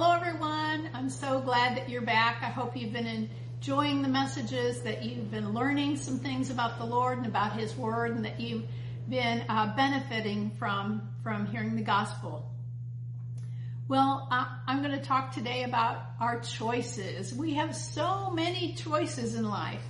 hello 0.00 0.14
everyone. 0.14 0.88
I'm 0.94 1.10
so 1.10 1.40
glad 1.40 1.76
that 1.76 1.88
you're 1.88 2.02
back. 2.02 2.40
I 2.40 2.50
hope 2.50 2.76
you've 2.76 2.92
been 2.92 3.28
enjoying 3.58 4.00
the 4.00 4.06
messages, 4.06 4.80
that 4.82 5.02
you've 5.02 5.28
been 5.28 5.52
learning 5.52 5.96
some 5.96 6.20
things 6.20 6.50
about 6.50 6.78
the 6.78 6.84
Lord 6.84 7.18
and 7.18 7.26
about 7.26 7.58
His 7.58 7.76
Word, 7.76 8.14
and 8.14 8.24
that 8.24 8.38
you've 8.38 8.62
been 9.08 9.44
uh, 9.48 9.74
benefiting 9.74 10.52
from 10.56 11.08
from 11.24 11.46
hearing 11.46 11.74
the 11.74 11.82
gospel. 11.82 12.48
Well, 13.88 14.28
uh, 14.30 14.46
I'm 14.68 14.84
going 14.84 14.96
to 14.96 15.04
talk 15.04 15.32
today 15.32 15.64
about 15.64 16.00
our 16.20 16.38
choices. 16.42 17.34
We 17.34 17.54
have 17.54 17.74
so 17.74 18.30
many 18.30 18.74
choices 18.74 19.34
in 19.34 19.50
life. 19.50 19.82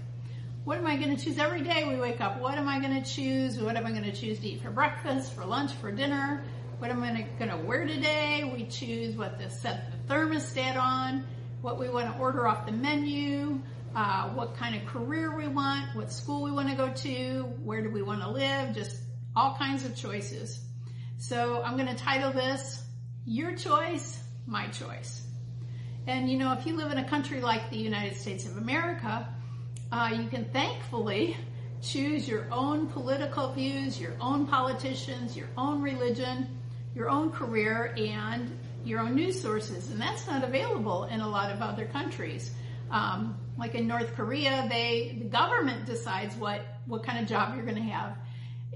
What 0.65 0.79
am 0.79 0.87
I 0.87 0.97
going 0.97 1.15
to 1.15 1.23
choose 1.23 1.37
every 1.37 1.61
day 1.61 1.85
we 1.87 1.97
wake 1.97 2.23
up? 2.23 2.41
What 2.41 2.57
am 2.57 2.67
I 2.67 2.81
going 2.81 3.03
to 3.03 3.07
choose? 3.07 3.59
What 3.59 3.77
am 3.77 3.85
I 3.85 3.91
going 3.91 4.05
to 4.05 4.13
choose 4.13 4.39
to 4.39 4.49
eat 4.49 4.63
for 4.63 4.71
breakfast, 4.71 5.35
for 5.35 5.45
lunch, 5.45 5.73
for 5.75 5.93
dinner? 5.93 6.43
What 6.79 6.91
am 6.91 7.03
I 7.03 7.27
going 7.39 7.51
to 7.51 7.57
wear 7.59 7.87
today? 7.87 8.51
We 8.55 8.65
choose 8.65 9.17
what 9.17 9.39
to 9.41 9.51
set 9.51 9.98
thermostat 10.09 10.77
on, 10.77 11.25
what 11.61 11.79
we 11.79 11.89
want 11.89 12.13
to 12.13 12.21
order 12.21 12.47
off 12.47 12.67
the 12.67 12.73
menu, 12.73 13.61
uh, 13.95 14.29
what 14.31 14.57
kind 14.57 14.75
of 14.77 14.87
career 14.87 15.37
we 15.37 15.49
want, 15.49 15.95
what 15.95 16.13
school 16.13 16.43
we 16.43 16.53
want 16.53 16.69
to 16.69 16.75
go 16.75 16.89
to, 16.91 17.43
where 17.65 17.83
do 17.83 17.91
we 17.91 18.03
want 18.03 18.23
to 18.23 18.31
live, 18.31 18.75
just 18.75 19.01
all 19.35 19.55
kinds 19.57 19.85
of 19.85 19.97
choices. 19.97 20.61
So 21.19 21.63
I'm 21.63 21.77
going 21.77 21.89
to 21.89 21.97
title 21.97 22.33
this 22.33 22.83
your 23.27 23.55
choice, 23.55 24.23
my 24.47 24.69
choice. 24.69 25.23
And 26.07 26.31
you 26.31 26.39
know, 26.39 26.53
if 26.53 26.65
you 26.65 26.77
live 26.77 26.91
in 26.91 26.99
a 26.99 27.09
country 27.09 27.41
like 27.41 27.71
the 27.71 27.77
United 27.77 28.17
States 28.17 28.47
of 28.47 28.57
America, 28.57 29.29
uh, 29.93 30.11
you 30.19 30.29
can 30.29 30.45
thankfully 30.47 31.37
choose 31.83 32.29
your 32.29 32.47
own 32.51 32.87
political 32.87 33.53
views, 33.53 34.01
your 34.01 34.15
own 34.21 34.47
politicians, 34.47 35.37
your 35.37 35.49
own 35.57 35.83
religion, 35.83 36.59
your 36.95 37.09
own 37.09 37.31
career, 37.31 37.95
and 37.97 38.51
your 38.85 39.01
own 39.01 39.15
news 39.15 39.41
sources. 39.41 39.91
And 39.91 40.01
that's 40.01 40.27
not 40.27 40.45
available 40.45 41.05
in 41.05 41.21
a 41.21 41.29
lot 41.29 41.53
of 41.53 41.61
other 41.61 41.87
countries. 41.87 42.51
Um, 42.91 43.39
like 43.59 43.75
in 43.75 43.87
North 43.87 44.15
Korea, 44.15 44.67
they 44.69 45.19
the 45.19 45.29
government 45.29 45.87
decides 45.87 46.35
what 46.37 46.63
what 46.87 47.03
kind 47.03 47.19
of 47.19 47.29
job 47.29 47.55
you're 47.55 47.65
going 47.65 47.77
to 47.77 47.83
have 47.83 48.17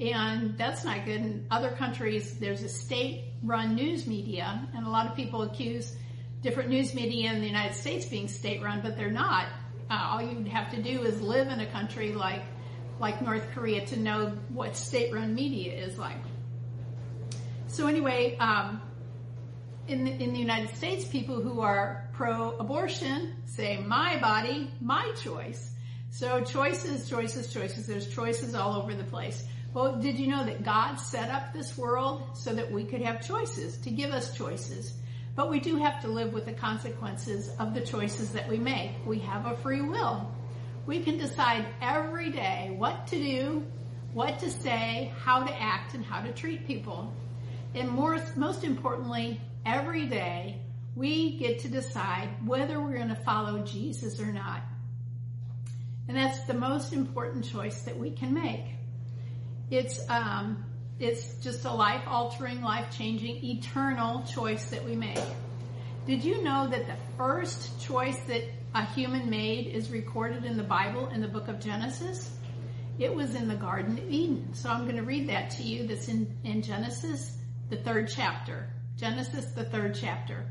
and 0.01 0.57
that's 0.57 0.85
not 0.85 1.05
good. 1.05 1.21
In 1.21 1.47
other 1.51 1.71
countries, 1.71 2.39
there's 2.39 2.63
a 2.63 2.69
state-run 2.69 3.75
news 3.75 4.07
media, 4.07 4.67
and 4.75 4.87
a 4.87 4.91
lot 4.91 5.07
of 5.07 5.15
people 5.15 5.43
accuse 5.43 5.95
different 6.41 6.71
news 6.71 6.95
media 6.95 7.33
in 7.33 7.41
the 7.41 7.47
United 7.47 7.75
States 7.75 8.07
being 8.07 8.29
state-run, 8.29 8.81
but 8.83 8.97
they're 8.97 9.11
not. 9.11 9.47
Uh, 9.91 10.09
all 10.11 10.23
you 10.23 10.45
have 10.45 10.71
to 10.71 10.83
do 10.83 11.03
is 11.03 11.21
live 11.21 11.49
in 11.49 11.61
a 11.61 11.67
country 11.67 12.13
like 12.13 12.43
like 12.99 13.21
North 13.21 13.51
Korea 13.53 13.85
to 13.87 13.99
know 13.99 14.33
what 14.51 14.77
state-run 14.77 15.35
media 15.35 15.73
is 15.73 15.99
like. 15.99 16.23
So 17.67 17.89
anyway, 17.89 18.37
um, 18.37 18.81
in 19.89 20.05
the, 20.05 20.11
in 20.11 20.33
the 20.33 20.39
United 20.39 20.75
States, 20.77 21.05
people 21.05 21.41
who 21.41 21.61
are 21.61 22.09
pro-abortion 22.13 23.35
say, 23.47 23.79
"My 23.79 24.19
body, 24.21 24.71
my 24.81 25.13
choice." 25.23 25.71
So 26.11 26.43
choices, 26.43 27.09
choices, 27.09 27.53
choices. 27.53 27.87
There's 27.87 28.09
choices 28.09 28.55
all 28.55 28.81
over 28.81 28.95
the 28.95 29.05
place. 29.05 29.45
Well, 29.75 29.99
did 29.99 30.19
you 30.19 30.27
know 30.27 30.45
that 30.45 30.63
God 30.63 30.97
set 30.97 31.31
up 31.31 31.55
this 31.55 31.79
world 31.79 32.37
so 32.37 32.53
that 32.53 32.71
we 32.71 32.85
could 32.85 33.01
have 33.01 33.27
choices, 33.27 33.79
to 33.79 33.91
give 33.91 34.11
us 34.11 34.37
choices? 34.37 34.93
But 35.35 35.49
we 35.49 35.61
do 35.61 35.77
have 35.77 36.03
to 36.03 36.09
live 36.09 36.35
with 36.35 36.45
the 36.45 36.53
consequences 36.53 37.51
of 37.59 37.73
the 37.73 37.81
choices 37.81 38.33
that 38.33 38.49
we 38.49 38.59
make. 38.59 38.91
We 39.07 39.21
have 39.21 39.47
a 39.47 39.57
free 39.57 39.81
will. 39.81 40.31
We 40.85 41.01
can 41.01 41.17
decide 41.17 41.65
every 41.81 42.31
day 42.31 42.75
what 42.77 43.07
to 43.07 43.17
do, 43.17 43.65
what 44.13 44.39
to 44.41 44.51
say, 44.51 45.11
how 45.25 45.43
to 45.43 45.63
act, 45.63 45.95
and 45.95 46.05
how 46.05 46.21
to 46.21 46.33
treat 46.33 46.67
people. 46.67 47.11
And 47.75 47.89
more, 47.89 48.23
most 48.37 48.65
importantly, 48.65 49.41
every 49.65 50.07
day 50.07 50.61
we 50.95 51.39
get 51.39 51.61
to 51.61 51.69
decide 51.69 52.29
whether 52.47 52.81
we're 52.81 52.97
going 52.97 53.09
to 53.09 53.23
follow 53.25 53.61
Jesus 53.61 54.21
or 54.21 54.33
not. 54.33 54.63
And 56.09 56.17
that's 56.17 56.45
the 56.45 56.55
most 56.55 56.93
important 56.93 57.45
choice 57.45 57.83
that 57.83 57.97
we 57.97 58.11
can 58.11 58.35
make. 58.35 58.65
It's, 59.71 59.99
um, 60.11 60.65
it's 60.99 61.35
just 61.37 61.65
a 61.65 61.73
life 61.73 62.03
altering, 62.07 62.61
life 62.61 62.95
changing, 62.97 63.43
eternal 63.45 64.23
choice 64.25 64.67
that 64.71 64.85
we 64.85 64.95
make. 64.95 65.19
Did 66.07 66.25
you 66.25 66.43
know 66.43 66.69
that 66.69 66.87
the 66.87 66.97
first 67.17 67.81
choice 67.81 68.19
that 68.27 68.43
a 68.75 68.85
human 68.85 69.31
made 69.31 69.69
is 69.69 69.91
recorded 69.91 70.45
in 70.45 70.57
the 70.57 70.63
Bible 70.63 71.09
in 71.09 71.21
the 71.21 71.29
book 71.29 71.49
of 71.49 71.61
Genesis? 71.61 72.31
It 72.99 73.15
was 73.15 73.35
in 73.35 73.49
the 73.49 73.55
Garden 73.55 73.97
of 73.99 74.11
Eden. 74.11 74.53
So 74.53 74.69
I'm 74.69 74.85
going 74.85 74.97
to 74.97 75.03
read 75.03 75.29
that 75.29 75.51
to 75.53 75.63
you. 75.63 75.87
That's 75.87 76.09
in, 76.09 76.37
in 76.45 76.63
Genesis, 76.63 77.39
the 77.71 77.77
third 77.77 78.11
chapter. 78.15 78.69
Genesis, 79.03 79.47
the 79.47 79.65
third 79.65 79.97
chapter. 79.97 80.45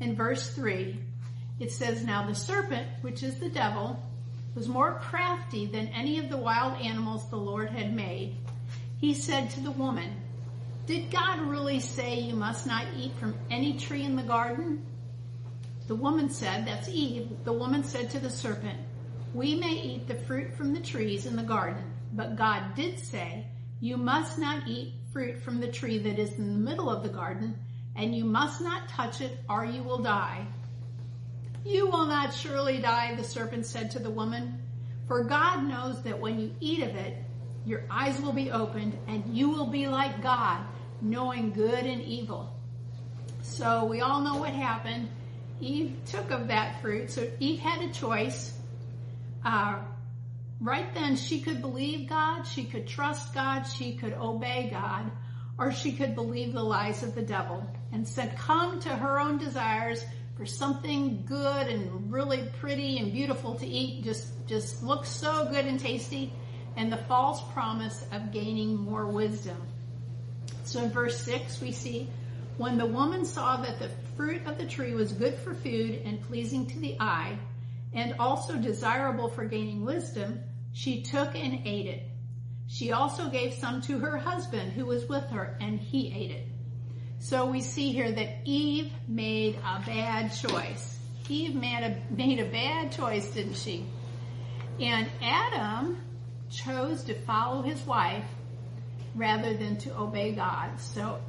In 0.00 0.16
verse 0.16 0.50
3, 0.56 0.98
it 1.60 1.70
says, 1.70 2.04
Now 2.04 2.26
the 2.26 2.34
serpent, 2.34 2.88
which 3.02 3.22
is 3.22 3.36
the 3.36 3.48
devil, 3.48 3.96
was 4.56 4.66
more 4.66 4.98
crafty 4.98 5.66
than 5.66 5.86
any 5.86 6.18
of 6.18 6.28
the 6.28 6.36
wild 6.36 6.80
animals 6.82 7.30
the 7.30 7.36
Lord 7.36 7.70
had 7.70 7.94
made. 7.94 8.34
He 8.98 9.14
said 9.14 9.50
to 9.50 9.60
the 9.60 9.70
woman, 9.70 10.16
Did 10.84 11.12
God 11.12 11.42
really 11.42 11.78
say 11.78 12.18
you 12.18 12.34
must 12.34 12.66
not 12.66 12.86
eat 12.96 13.12
from 13.20 13.38
any 13.52 13.78
tree 13.78 14.02
in 14.02 14.16
the 14.16 14.24
garden? 14.24 14.84
The 15.86 15.94
woman 15.94 16.28
said, 16.28 16.66
That's 16.66 16.88
Eve. 16.88 17.30
The 17.44 17.52
woman 17.52 17.84
said 17.84 18.10
to 18.10 18.18
the 18.18 18.30
serpent, 18.30 18.80
We 19.32 19.54
may 19.54 19.74
eat 19.74 20.08
the 20.08 20.16
fruit 20.16 20.52
from 20.54 20.74
the 20.74 20.80
trees 20.80 21.24
in 21.24 21.36
the 21.36 21.44
garden, 21.44 21.84
but 22.12 22.34
God 22.34 22.74
did 22.74 22.98
say, 22.98 23.46
You 23.78 23.96
must 23.96 24.40
not 24.40 24.66
eat 24.66 24.94
fruit 25.12 25.40
from 25.40 25.60
the 25.60 25.70
tree 25.70 25.98
that 25.98 26.18
is 26.18 26.32
in 26.32 26.52
the 26.52 26.70
middle 26.70 26.90
of 26.90 27.04
the 27.04 27.08
garden, 27.08 27.54
and 27.96 28.14
you 28.14 28.24
must 28.24 28.60
not 28.60 28.88
touch 28.88 29.20
it, 29.20 29.38
or 29.48 29.64
you 29.64 29.82
will 29.82 30.02
die. 30.02 30.46
You 31.64 31.86
will 31.86 32.06
not 32.06 32.34
surely 32.34 32.78
die, 32.78 33.14
the 33.14 33.24
serpent 33.24 33.66
said 33.66 33.90
to 33.92 33.98
the 33.98 34.10
woman, 34.10 34.58
for 35.06 35.24
God 35.24 35.64
knows 35.64 36.02
that 36.02 36.18
when 36.18 36.38
you 36.38 36.54
eat 36.60 36.82
of 36.82 36.96
it, 36.96 37.16
your 37.64 37.82
eyes 37.90 38.20
will 38.20 38.32
be 38.32 38.50
opened 38.50 38.98
and 39.06 39.36
you 39.36 39.50
will 39.50 39.66
be 39.66 39.86
like 39.86 40.22
God, 40.22 40.64
knowing 41.00 41.52
good 41.52 41.84
and 41.84 42.02
evil. 42.02 42.52
So 43.42 43.84
we 43.84 44.00
all 44.00 44.20
know 44.20 44.36
what 44.36 44.50
happened. 44.50 45.08
Eve 45.60 45.96
took 46.06 46.30
of 46.30 46.48
that 46.48 46.80
fruit. 46.80 47.10
So 47.10 47.28
Eve 47.38 47.60
had 47.60 47.82
a 47.82 47.92
choice. 47.92 48.52
Uh, 49.44 49.78
right 50.60 50.92
then, 50.94 51.16
she 51.16 51.40
could 51.40 51.60
believe 51.60 52.08
God, 52.08 52.44
she 52.44 52.64
could 52.64 52.86
trust 52.86 53.34
God, 53.34 53.62
she 53.62 53.96
could 53.96 54.14
obey 54.14 54.68
God, 54.70 55.10
or 55.58 55.72
she 55.72 55.92
could 55.92 56.14
believe 56.14 56.52
the 56.52 56.62
lies 56.62 57.02
of 57.02 57.14
the 57.14 57.22
devil 57.22 57.66
and 57.92 58.06
succumb 58.06 58.80
to 58.80 58.88
her 58.88 59.20
own 59.20 59.38
desires 59.38 60.04
for 60.36 60.46
something 60.46 61.24
good 61.26 61.66
and 61.66 62.12
really 62.12 62.48
pretty 62.60 62.98
and 62.98 63.12
beautiful 63.12 63.54
to 63.54 63.66
eat. 63.66 64.02
Just, 64.02 64.46
just 64.46 64.82
looks 64.82 65.08
so 65.08 65.46
good 65.50 65.66
and 65.66 65.78
tasty 65.78 66.32
and 66.76 66.90
the 66.90 66.96
false 66.96 67.42
promise 67.52 68.04
of 68.12 68.32
gaining 68.32 68.76
more 68.76 69.06
wisdom. 69.06 69.60
So 70.64 70.82
in 70.82 70.90
verse 70.90 71.20
6, 71.20 71.60
we 71.60 71.72
see 71.72 72.08
when 72.56 72.78
the 72.78 72.86
woman 72.86 73.24
saw 73.24 73.56
that 73.58 73.78
the 73.78 73.90
fruit 74.16 74.46
of 74.46 74.58
the 74.58 74.66
tree 74.66 74.94
was 74.94 75.12
good 75.12 75.34
for 75.34 75.54
food 75.54 76.02
and 76.04 76.20
pleasing 76.22 76.66
to 76.66 76.78
the 76.78 76.96
eye, 77.00 77.38
and 77.94 78.14
also 78.18 78.56
desirable 78.56 79.28
for 79.28 79.44
gaining 79.44 79.84
wisdom, 79.84 80.40
she 80.72 81.02
took 81.02 81.34
and 81.34 81.60
ate 81.66 81.86
it. 81.86 82.02
She 82.82 82.90
also 82.90 83.28
gave 83.28 83.54
some 83.54 83.80
to 83.82 84.00
her 84.00 84.16
husband 84.16 84.72
who 84.72 84.86
was 84.86 85.08
with 85.08 85.22
her, 85.30 85.56
and 85.60 85.78
he 85.78 86.12
ate 86.12 86.32
it. 86.32 86.48
So 87.20 87.46
we 87.46 87.60
see 87.60 87.92
here 87.92 88.10
that 88.10 88.38
Eve 88.44 88.90
made 89.06 89.54
a 89.54 89.80
bad 89.86 90.32
choice. 90.32 90.98
Eve 91.28 91.54
made 91.54 91.84
a, 91.84 92.12
made 92.12 92.40
a 92.40 92.50
bad 92.50 92.90
choice, 92.90 93.30
didn't 93.30 93.54
she? 93.54 93.86
And 94.80 95.08
Adam 95.22 95.96
chose 96.50 97.04
to 97.04 97.14
follow 97.14 97.62
his 97.62 97.80
wife 97.86 98.26
rather 99.14 99.56
than 99.56 99.76
to 99.76 99.96
obey 99.96 100.32
God. 100.32 100.80
So 100.80 101.20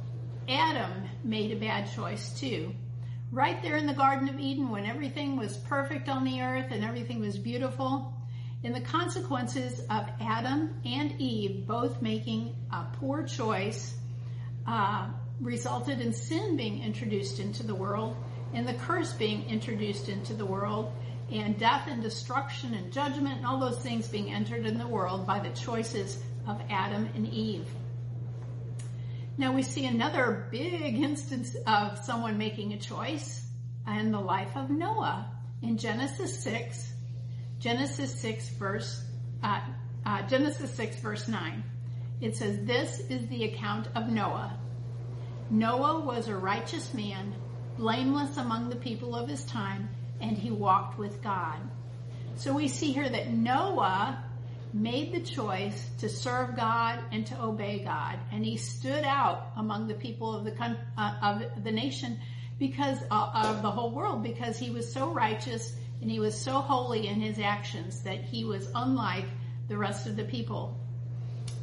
Adam 0.48 1.04
made 1.22 1.52
a 1.52 1.56
bad 1.60 1.88
choice 1.94 2.36
too. 2.36 2.74
Right 3.30 3.62
there 3.62 3.76
in 3.76 3.86
the 3.86 3.94
Garden 3.94 4.28
of 4.28 4.40
Eden 4.40 4.70
when 4.70 4.86
everything 4.86 5.36
was 5.36 5.56
perfect 5.56 6.08
on 6.08 6.24
the 6.24 6.40
earth 6.40 6.72
and 6.72 6.84
everything 6.84 7.20
was 7.20 7.38
beautiful, 7.38 8.12
in 8.64 8.72
the 8.72 8.80
consequences 8.80 9.78
of 9.90 10.08
Adam 10.20 10.74
and 10.86 11.20
Eve 11.20 11.66
both 11.66 12.00
making 12.00 12.56
a 12.72 12.84
poor 12.94 13.22
choice, 13.22 13.94
uh, 14.66 15.06
resulted 15.38 16.00
in 16.00 16.14
sin 16.14 16.56
being 16.56 16.82
introduced 16.82 17.38
into 17.40 17.62
the 17.62 17.74
world 17.74 18.16
and 18.54 18.66
the 18.66 18.72
curse 18.72 19.12
being 19.12 19.44
introduced 19.50 20.08
into 20.08 20.32
the 20.32 20.46
world 20.46 20.90
and 21.30 21.58
death 21.58 21.86
and 21.88 22.02
destruction 22.02 22.72
and 22.72 22.90
judgment 22.90 23.36
and 23.36 23.46
all 23.46 23.60
those 23.60 23.78
things 23.80 24.08
being 24.08 24.32
entered 24.32 24.64
in 24.64 24.78
the 24.78 24.86
world 24.86 25.26
by 25.26 25.38
the 25.38 25.50
choices 25.50 26.18
of 26.46 26.58
Adam 26.70 27.06
and 27.14 27.28
Eve. 27.28 27.66
Now 29.36 29.52
we 29.52 29.62
see 29.62 29.84
another 29.84 30.48
big 30.50 31.02
instance 31.02 31.54
of 31.66 31.98
someone 31.98 32.38
making 32.38 32.72
a 32.72 32.78
choice 32.78 33.44
in 33.86 34.10
the 34.10 34.20
life 34.20 34.56
of 34.56 34.70
Noah 34.70 35.30
in 35.60 35.76
Genesis 35.76 36.38
6, 36.40 36.93
Genesis 37.64 38.14
6 38.20 38.50
verse, 38.50 39.02
uh, 39.42 39.58
uh, 40.04 40.20
Genesis 40.26 40.70
6 40.74 41.00
verse 41.00 41.28
9. 41.28 41.64
It 42.20 42.36
says, 42.36 42.58
this 42.66 43.00
is 43.08 43.26
the 43.28 43.44
account 43.44 43.88
of 43.94 44.10
Noah. 44.10 44.58
Noah 45.48 46.00
was 46.00 46.28
a 46.28 46.36
righteous 46.36 46.92
man 46.92 47.34
blameless 47.78 48.36
among 48.36 48.68
the 48.68 48.76
people 48.76 49.16
of 49.16 49.30
his 49.30 49.46
time, 49.46 49.88
and 50.20 50.36
he 50.36 50.50
walked 50.50 50.98
with 50.98 51.22
God. 51.22 51.58
So 52.36 52.52
we 52.52 52.68
see 52.68 52.92
here 52.92 53.08
that 53.08 53.32
Noah 53.32 54.22
made 54.74 55.14
the 55.14 55.22
choice 55.22 55.88
to 56.00 56.10
serve 56.10 56.56
God 56.56 56.98
and 57.12 57.26
to 57.28 57.42
obey 57.42 57.78
God, 57.82 58.18
and 58.30 58.44
he 58.44 58.58
stood 58.58 59.04
out 59.04 59.52
among 59.56 59.88
the 59.88 59.94
people 59.94 60.36
of 60.36 60.44
the 60.44 60.76
uh, 60.98 61.14
of 61.22 61.64
the 61.64 61.72
nation 61.72 62.20
because 62.58 62.98
uh, 63.10 63.30
of 63.32 63.62
the 63.62 63.70
whole 63.70 63.90
world 63.90 64.22
because 64.22 64.58
he 64.58 64.68
was 64.68 64.92
so 64.92 65.12
righteous 65.14 65.74
and 66.00 66.10
he 66.10 66.20
was 66.20 66.38
so 66.38 66.60
holy 66.60 67.06
in 67.06 67.20
his 67.20 67.38
actions 67.38 68.02
that 68.02 68.22
he 68.22 68.44
was 68.44 68.68
unlike 68.74 69.26
the 69.68 69.76
rest 69.76 70.06
of 70.06 70.16
the 70.16 70.24
people. 70.24 70.78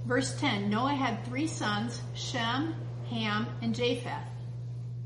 Verse 0.06 0.36
10 0.40 0.70
Noah 0.70 0.96
had 0.96 1.24
three 1.26 1.48
sons, 1.48 2.02
Shem, 2.16 2.76
Ham, 3.10 3.48
and 3.62 3.76
Japheth. 3.76 4.28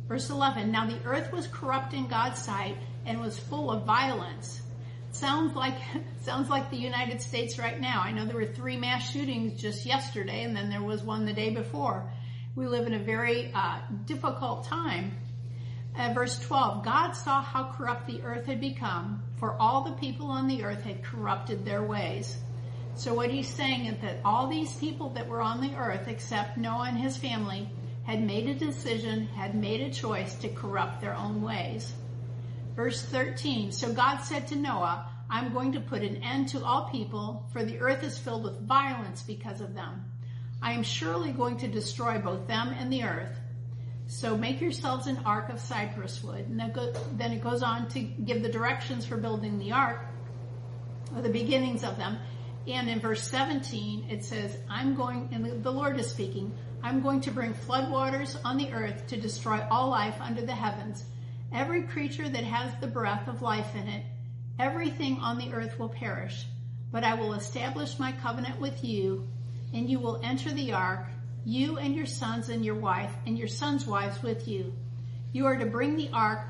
Verse 0.08 0.30
11 0.30 0.72
Now 0.72 0.88
the 0.88 1.04
earth 1.04 1.32
was 1.32 1.48
corrupt 1.48 1.94
in 1.94 2.08
God's 2.08 2.42
sight 2.42 2.78
and 3.06 3.20
was 3.20 3.38
full 3.38 3.72
of 3.72 3.86
violence. 3.86 4.62
Sounds 5.12 5.56
like 5.56 5.76
sounds 6.22 6.50
like 6.50 6.70
the 6.70 6.78
United 6.78 7.22
States 7.22 7.58
right 7.58 7.80
now. 7.80 8.02
I 8.04 8.12
know 8.12 8.26
there 8.26 8.36
were 8.36 8.46
three 8.46 8.78
mass 8.78 9.12
shootings 9.12 9.60
just 9.60 9.86
yesterday, 9.86 10.44
and 10.44 10.56
then 10.56 10.70
there 10.70 10.84
was 10.84 11.04
one 11.04 11.26
the 11.26 11.34
day 11.34 11.50
before. 11.50 12.12
We 12.56 12.68
live 12.68 12.88
in 12.88 12.94
a 12.94 13.00
very 13.00 13.52
uh, 13.54 13.80
difficult 14.06 14.66
time. 14.66 15.18
Uh, 15.98 16.12
verse 16.14 16.38
12 16.40 16.84
God 16.84 17.14
saw 17.14 17.42
how 17.42 17.72
corrupt 17.72 18.06
the 18.06 18.22
earth 18.24 18.46
had 18.46 18.60
become, 18.60 19.24
for 19.38 19.56
all 19.62 19.84
the 19.84 19.94
people 19.94 20.28
on 20.28 20.48
the 20.48 20.64
earth 20.64 20.84
had 20.84 21.04
corrupted 21.04 21.64
their 21.64 21.84
ways. 21.84 22.38
So 22.96 23.14
what 23.14 23.32
he's 23.32 23.48
saying 23.48 23.86
is 23.86 24.02
that 24.02 24.20
all 24.24 24.48
these 24.48 24.76
people 24.76 25.10
that 25.12 25.28
were 25.28 25.42
on 25.42 25.62
the 25.62 25.76
earth, 25.76 26.08
except 26.08 26.58
Noah 26.58 26.88
and 26.90 26.98
his 26.98 27.18
family, 27.18 27.70
had 28.04 28.24
made 28.24 28.48
a 28.48 28.54
decision, 28.54 29.28
had 29.28 29.56
made 29.56 29.82
a 29.82 29.90
choice 29.90 30.36
to 30.36 30.50
corrupt 30.50 31.02
their 31.02 31.16
own 31.16 31.42
ways. 31.42 31.94
Verse 32.76 33.02
13, 33.04 33.72
so 33.72 33.94
God 33.94 34.18
said 34.18 34.48
to 34.48 34.56
Noah, 34.56 35.10
I'm 35.30 35.54
going 35.54 35.72
to 35.74 35.80
put 35.80 36.04
an 36.04 36.18
end 36.18 36.50
to 36.50 36.64
all 36.64 36.90
people, 36.90 37.50
for 37.52 37.64
the 37.64 37.80
earth 37.80 38.04
is 38.04 38.18
filled 38.18 38.44
with 38.44 38.68
violence 38.68 39.24
because 39.24 39.60
of 39.60 39.74
them. 39.74 40.06
I 40.62 40.74
am 40.74 40.84
surely 40.84 41.32
going 41.32 41.58
to 41.58 41.68
destroy 41.68 42.20
both 42.20 42.48
them 42.48 42.70
and 42.78 42.92
the 42.92 43.04
earth. 43.04 43.40
So 44.08 44.38
make 44.38 44.62
yourselves 44.62 45.08
an 45.08 45.20
ark 45.26 45.50
of 45.50 45.60
cypress 45.60 46.24
wood. 46.24 46.48
And 46.48 46.60
then 47.18 47.32
it 47.32 47.42
goes 47.42 47.64
on 47.64 47.88
to 47.90 48.00
give 48.00 48.44
the 48.44 48.50
directions 48.50 49.06
for 49.06 49.18
building 49.18 49.58
the 49.58 49.72
ark, 49.72 50.06
or 51.16 51.22
the 51.22 51.30
beginnings 51.30 51.84
of 51.84 51.98
them. 51.98 52.18
And 52.68 52.90
in 52.90 53.00
verse 53.00 53.22
17, 53.30 54.08
it 54.10 54.24
says, 54.24 54.58
I'm 54.70 54.96
going, 54.96 55.30
and 55.32 55.64
the 55.64 55.72
Lord 55.72 56.00
is 56.00 56.10
speaking, 56.10 56.52
I'm 56.82 57.02
going 57.02 57.22
to 57.22 57.32
bring 57.32 57.54
floodwaters 57.54 58.38
on 58.44 58.58
the 58.58 58.72
earth 58.74 59.08
to 59.08 59.18
destroy 59.18 59.66
all 59.70 59.90
life 59.90 60.16
under 60.20 60.42
the 60.42 60.54
heavens. 60.54 61.04
Every 61.52 61.84
creature 61.84 62.28
that 62.28 62.44
has 62.44 62.74
the 62.80 62.88
breath 62.88 63.28
of 63.28 63.42
life 63.42 63.76
in 63.76 63.88
it, 63.88 64.04
everything 64.60 65.18
on 65.18 65.38
the 65.38 65.54
earth 65.54 65.80
will 65.80 65.90
perish. 65.90 66.46
But 66.92 67.04
I 67.04 67.16
will 67.16 67.34
establish 67.34 68.00
my 68.00 68.12
covenant 68.12 68.60
with 68.60 68.84
you, 68.84 69.28
and 69.74 69.90
you 69.90 70.00
will 70.00 70.22
enter 70.24 70.52
the 70.52 70.74
ark, 70.74 71.08
you 71.46 71.78
and 71.78 71.96
your 71.96 72.06
sons 72.06 72.50
and 72.50 72.66
your 72.66 72.76
wife, 72.76 73.14
and 73.26 73.38
your 73.38 73.48
sons' 73.48 73.86
wives 73.86 74.22
with 74.24 74.48
you. 74.48 74.74
You 75.32 75.46
are 75.46 75.56
to 75.56 75.66
bring 75.66 75.96
the 75.96 76.10
ark 76.12 76.48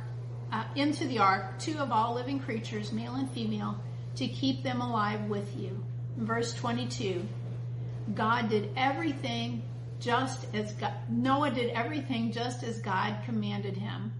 uh, 0.52 0.64
into 0.76 1.06
the 1.08 1.20
ark, 1.20 1.60
two 1.60 1.78
of 1.80 1.92
all 1.92 2.16
living 2.16 2.40
creatures, 2.40 2.92
male 2.92 3.16
and 3.16 3.30
female, 3.30 3.78
to 4.16 4.28
keep 4.28 4.64
them 4.64 4.82
alive 4.82 5.28
with 5.28 5.56
you. 5.58 5.84
Verse 6.18 6.54
22 6.54 7.28
God 8.14 8.50
did 8.50 8.70
everything 8.78 9.64
just 10.00 10.46
as 10.54 10.72
God, 10.74 10.94
Noah 11.10 11.52
did 11.52 11.72
everything 11.72 12.32
just 12.32 12.64
as 12.64 12.80
God 12.80 13.18
commanded 13.26 13.76
him. 13.76 14.14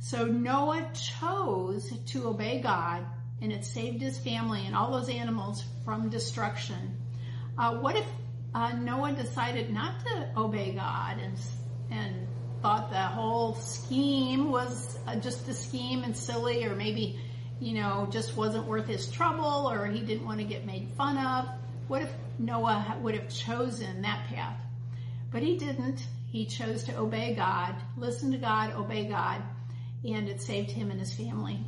So 0.00 0.26
Noah 0.26 0.90
chose 0.92 1.92
to 2.06 2.28
obey 2.28 2.60
God 2.60 3.06
and 3.40 3.52
it 3.52 3.64
saved 3.64 4.02
his 4.02 4.18
family 4.18 4.66
and 4.66 4.74
all 4.74 4.90
those 4.90 5.08
animals 5.08 5.64
from 5.84 6.08
destruction. 6.08 6.96
Uh, 7.56 7.76
what 7.76 7.96
if 7.96 8.06
uh, 8.54 8.72
Noah 8.72 9.12
decided 9.12 9.72
not 9.72 10.04
to 10.06 10.28
obey 10.36 10.72
God 10.72 11.18
and, 11.18 11.34
and 11.90 12.26
thought 12.60 12.90
the 12.90 12.96
whole 12.96 13.54
scheme 13.54 14.50
was 14.50 14.98
uh, 15.06 15.16
just 15.16 15.48
a 15.48 15.54
scheme 15.54 16.04
and 16.04 16.16
silly 16.16 16.64
or 16.64 16.74
maybe 16.74 17.18
you 17.62 17.74
know, 17.74 18.08
just 18.10 18.36
wasn't 18.36 18.66
worth 18.66 18.88
his 18.88 19.08
trouble 19.08 19.70
or 19.70 19.86
he 19.86 20.00
didn't 20.00 20.26
want 20.26 20.38
to 20.38 20.44
get 20.44 20.66
made 20.66 20.90
fun 20.96 21.16
of. 21.16 21.48
What 21.86 22.02
if 22.02 22.12
Noah 22.36 22.98
would 23.00 23.14
have 23.14 23.28
chosen 23.28 24.02
that 24.02 24.26
path? 24.26 24.56
But 25.30 25.42
he 25.42 25.56
didn't. 25.56 26.04
He 26.26 26.44
chose 26.46 26.82
to 26.84 26.98
obey 26.98 27.34
God, 27.34 27.76
listen 27.96 28.32
to 28.32 28.38
God, 28.38 28.74
obey 28.74 29.04
God, 29.04 29.42
and 30.04 30.28
it 30.28 30.42
saved 30.42 30.70
him 30.70 30.90
and 30.90 30.98
his 30.98 31.14
family. 31.14 31.60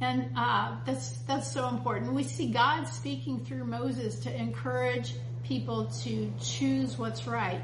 And 0.00 0.30
uh, 0.36 0.76
that's 0.84 1.18
that's 1.26 1.50
so 1.50 1.68
important. 1.68 2.12
We 2.12 2.22
see 2.22 2.50
God 2.50 2.84
speaking 2.84 3.44
through 3.44 3.64
Moses 3.64 4.20
to 4.20 4.34
encourage 4.34 5.14
people 5.42 5.86
to 6.02 6.32
choose 6.40 6.98
what's 6.98 7.26
right. 7.26 7.60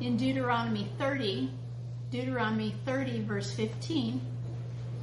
In 0.00 0.16
Deuteronomy 0.16 0.90
30, 0.98 1.50
Deuteronomy 2.10 2.74
30 2.84 3.22
verse 3.22 3.52
15, 3.52 4.20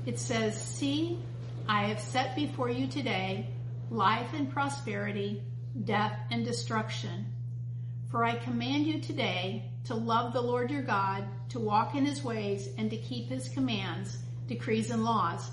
it 0.06 0.20
says, 0.20 0.62
See, 0.62 1.20
I 1.68 1.84
have 1.84 2.00
set 2.00 2.36
before 2.36 2.70
you 2.70 2.88
today 2.88 3.50
life 3.90 4.34
and 4.34 4.52
prosperity, 4.52 5.42
death 5.86 6.18
and 6.30 6.46
destruction. 6.46 7.26
For 8.12 8.24
I 8.24 8.36
command 8.36 8.86
you 8.86 9.00
today 9.00 9.72
to 9.86 9.96
love 9.96 10.34
the 10.34 10.42
Lord 10.42 10.72
your 10.72 10.82
God, 10.82 11.24
to 11.50 11.60
walk 11.60 11.96
in 11.96 12.06
his 12.06 12.24
ways, 12.24 12.70
and 12.78 12.90
to 12.90 12.98
keep 12.98 13.30
his 13.30 13.50
commands, 13.50 14.18
decrees, 14.48 14.90
and 14.90 15.04
laws. 15.04 15.50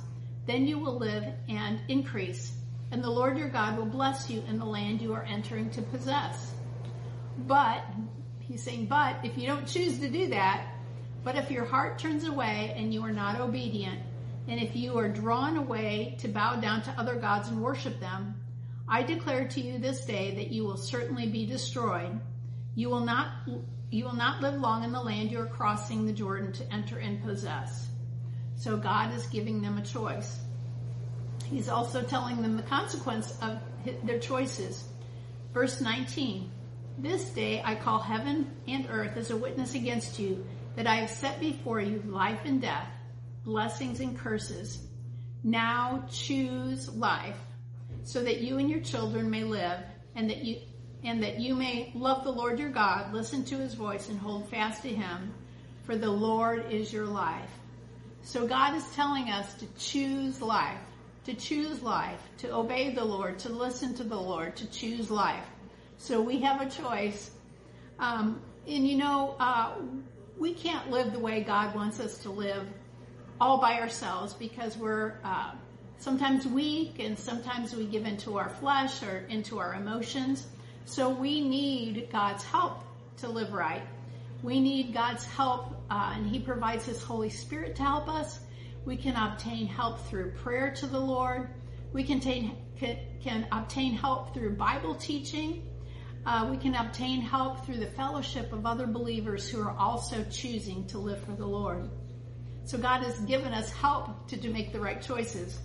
Then 0.46 0.66
you 0.66 0.78
will 0.78 0.98
live 0.98 1.25
and 1.48 1.81
increase, 1.88 2.52
and 2.93 3.02
the 3.02 3.10
Lord 3.10 3.37
your 3.37 3.48
God 3.48 3.76
will 3.76 3.87
bless 3.87 4.31
you 4.31 4.43
in 4.48 4.58
the 4.58 4.64
land 4.64 5.02
you 5.02 5.12
are 5.12 5.25
entering 5.25 5.70
to 5.70 5.82
possess. 5.82 6.52
But, 7.38 7.84
he's 8.40 8.62
saying, 8.62 8.87
but 8.87 9.16
if 9.25 9.37
you 9.37 9.46
don't 9.46 9.66
choose 9.66 9.98
to 9.98 10.08
do 10.08 10.28
that, 10.28 10.66
but 11.25 11.37
if 11.37 11.50
your 11.50 11.64
heart 11.64 11.98
turns 11.98 12.25
away 12.25 12.72
and 12.76 12.94
you 12.94 13.02
are 13.02 13.12
not 13.12 13.40
obedient, 13.40 14.00
and 14.48 14.60
if 14.60 14.76
you 14.76 14.96
are 14.98 15.08
drawn 15.08 15.56
away 15.56 16.16
to 16.20 16.28
bow 16.28 16.56
down 16.56 16.82
to 16.82 16.90
other 16.93 17.16
gods 17.16 17.48
and 17.48 17.60
worship 17.60 17.98
them, 17.98 18.40
I 18.88 19.02
declare 19.02 19.48
to 19.48 19.60
you 19.60 19.78
this 19.78 20.04
day 20.04 20.37
that 20.37 20.52
you 20.52 20.64
will 20.64 20.76
certainly 20.76 21.26
be 21.26 21.44
destroyed. 21.44 22.20
You 22.76 22.88
will 22.88 23.05
not, 23.05 23.32
you 23.91 24.05
will 24.05 24.15
not 24.15 24.41
live 24.41 24.60
long 24.60 24.84
in 24.84 24.93
the 24.93 25.00
land 25.03 25.32
you 25.32 25.41
are 25.41 25.46
crossing 25.46 26.06
the 26.06 26.12
Jordan 26.12 26.53
to 26.53 26.72
enter 26.72 26.98
and 26.98 27.20
possess. 27.24 27.88
So 28.56 28.77
God 28.77 29.15
is 29.15 29.27
giving 29.27 29.63
them 29.63 29.79
a 29.79 29.82
choice. 29.82 30.39
He's 31.44 31.69
also 31.69 32.03
telling 32.03 32.43
them 32.43 32.56
the 32.56 32.63
consequence 32.63 33.39
of 33.41 33.58
their 34.03 34.19
choices. 34.19 34.84
Verse 35.53 35.81
19, 35.81 36.51
this 36.98 37.31
day 37.31 37.63
I 37.65 37.75
call 37.75 38.01
heaven 38.01 38.51
and 38.67 38.86
earth 38.91 39.17
as 39.17 39.31
a 39.31 39.36
witness 39.36 39.75
against 39.75 40.19
you 40.19 40.44
that 40.75 40.86
I 40.86 40.96
have 40.96 41.10
set 41.10 41.39
before 41.41 41.81
you 41.81 42.03
life 42.06 42.41
and 42.44 42.60
death, 42.60 42.89
blessings 43.44 44.01
and 44.01 44.19
curses. 44.19 44.79
Now 45.44 46.05
choose 46.10 46.89
life 46.89 47.39
so 48.03 48.22
that 48.22 48.41
you 48.41 48.58
and 48.58 48.69
your 48.69 48.81
children 48.81 49.31
may 49.31 49.44
live 49.44 49.81
and 50.15 50.29
that 50.31 50.44
you 50.44 50.58
and 51.05 51.22
that 51.22 51.39
you 51.39 51.55
may 51.55 51.93
love 51.94 52.25
the 52.25 52.32
Lord 52.32 52.58
your 52.58 52.70
God, 52.70 53.13
listen 53.13 53.44
to 53.44 53.58
his 53.58 53.75
voice 53.75 54.08
and 54.08 54.19
hold 54.19 54.48
fast 54.48 54.82
to 54.82 54.89
him, 54.89 55.32
for 55.84 55.96
the 55.96 56.10
Lord 56.10 56.72
is 56.72 56.93
your 56.93 57.06
life. 57.06 57.51
So 58.26 58.44
God 58.44 58.74
is 58.74 58.84
telling 58.96 59.30
us 59.30 59.54
to 59.54 59.66
choose 59.78 60.42
life, 60.42 60.80
to 61.26 61.34
choose 61.34 61.80
life, 61.80 62.20
to 62.38 62.52
obey 62.52 62.92
the 62.92 63.04
Lord, 63.04 63.38
to 63.38 63.50
listen 63.50 63.94
to 63.94 64.04
the 64.04 64.16
Lord, 64.16 64.56
to 64.56 64.68
choose 64.68 65.12
life. 65.12 65.46
So 65.98 66.20
we 66.20 66.40
have 66.40 66.60
a 66.60 66.68
choice. 66.68 67.30
Um, 68.00 68.42
and 68.66 68.86
you 68.86 68.96
know, 68.96 69.36
uh, 69.38 69.74
we 70.36 70.54
can't 70.54 70.90
live 70.90 71.12
the 71.12 71.20
way 71.20 71.44
God 71.44 71.76
wants 71.76 72.00
us 72.00 72.18
to 72.18 72.30
live 72.30 72.66
all 73.40 73.58
by 73.60 73.78
ourselves 73.78 74.34
because 74.34 74.76
we're 74.76 75.14
uh, 75.22 75.52
sometimes 75.98 76.48
weak 76.48 76.98
and 76.98 77.16
sometimes 77.16 77.76
we 77.76 77.86
give 77.86 78.06
into 78.06 78.38
our 78.38 78.48
flesh 78.48 79.04
or 79.04 79.18
into 79.28 79.60
our 79.60 79.74
emotions. 79.74 80.44
So 80.84 81.10
we 81.10 81.48
need 81.48 82.08
God's 82.10 82.42
help 82.42 82.82
to 83.18 83.28
live 83.28 83.52
right. 83.52 83.82
We 84.43 84.60
need 84.60 84.93
God's 84.93 85.24
help, 85.24 85.84
uh, 85.90 86.12
and 86.14 86.26
He 86.26 86.38
provides 86.38 86.84
His 86.84 87.02
Holy 87.02 87.31
Spirit 87.31 87.76
to 87.76 87.82
help 87.82 88.08
us. 88.08 88.40
We 88.84 88.96
can 88.96 89.16
obtain 89.16 89.66
help 89.66 90.00
through 90.06 90.32
prayer 90.32 90.72
to 90.74 90.86
the 90.86 91.00
Lord. 91.00 91.48
We 91.93 92.05
can, 92.05 92.20
can, 92.20 92.98
can 93.22 93.46
obtain 93.50 93.94
help 93.94 94.34
through 94.34 94.56
Bible 94.56 94.94
teaching. 94.94 95.62
Uh, 96.24 96.48
we 96.50 96.56
can 96.56 96.74
obtain 96.74 97.20
help 97.20 97.64
through 97.64 97.78
the 97.78 97.86
fellowship 97.86 98.52
of 98.52 98.66
other 98.66 98.86
believers 98.86 99.48
who 99.48 99.62
are 99.62 99.76
also 99.76 100.24
choosing 100.31 100.86
to 100.88 100.98
live 100.98 101.20
for 101.24 101.32
the 101.32 101.46
Lord. 101.46 101.88
So 102.64 102.78
God 102.78 103.02
has 103.05 103.16
given 103.20 103.52
us 103.52 103.70
help 103.70 104.28
to, 104.28 104.36
to 104.36 104.50
make 104.50 104.72
the 104.72 104.81
right 104.81 105.00
choices. 105.00 105.58